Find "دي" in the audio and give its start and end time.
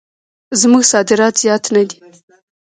1.89-1.97